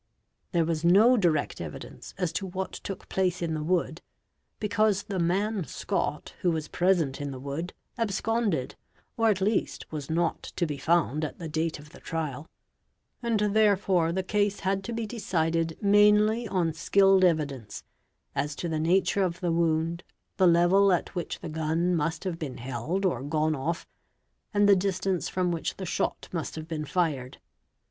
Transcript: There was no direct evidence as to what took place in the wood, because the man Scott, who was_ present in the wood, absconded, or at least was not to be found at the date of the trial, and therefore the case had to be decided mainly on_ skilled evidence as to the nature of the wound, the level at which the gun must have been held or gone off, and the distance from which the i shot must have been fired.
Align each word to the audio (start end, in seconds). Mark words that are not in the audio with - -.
There 0.51 0.65
was 0.65 0.83
no 0.83 1.15
direct 1.15 1.61
evidence 1.61 2.15
as 2.17 2.33
to 2.33 2.47
what 2.47 2.71
took 2.71 3.07
place 3.07 3.39
in 3.39 3.53
the 3.53 3.61
wood, 3.61 4.01
because 4.59 5.03
the 5.03 5.19
man 5.19 5.63
Scott, 5.67 6.33
who 6.41 6.49
was_ 6.49 6.67
present 6.71 7.21
in 7.21 7.29
the 7.29 7.37
wood, 7.39 7.71
absconded, 7.99 8.73
or 9.15 9.29
at 9.29 9.41
least 9.41 9.85
was 9.91 10.09
not 10.09 10.41
to 10.55 10.65
be 10.65 10.79
found 10.79 11.23
at 11.23 11.37
the 11.37 11.47
date 11.47 11.77
of 11.77 11.91
the 11.91 11.99
trial, 11.99 12.47
and 13.21 13.41
therefore 13.55 14.11
the 14.11 14.23
case 14.23 14.61
had 14.61 14.83
to 14.85 14.91
be 14.91 15.05
decided 15.05 15.77
mainly 15.83 16.47
on_ 16.47 16.71
skilled 16.75 17.23
evidence 17.23 17.83
as 18.33 18.55
to 18.55 18.67
the 18.67 18.79
nature 18.79 19.21
of 19.21 19.39
the 19.39 19.51
wound, 19.51 20.03
the 20.37 20.47
level 20.47 20.91
at 20.91 21.13
which 21.13 21.41
the 21.41 21.47
gun 21.47 21.95
must 21.95 22.23
have 22.23 22.39
been 22.39 22.57
held 22.57 23.05
or 23.05 23.21
gone 23.21 23.53
off, 23.53 23.85
and 24.51 24.67
the 24.67 24.75
distance 24.75 25.29
from 25.29 25.51
which 25.51 25.75
the 25.77 25.83
i 25.85 25.85
shot 25.85 26.27
must 26.33 26.55
have 26.55 26.67
been 26.67 26.85
fired. 26.85 27.37